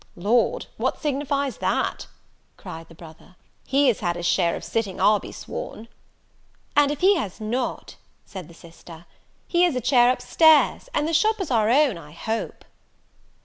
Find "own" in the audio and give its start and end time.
11.69-11.99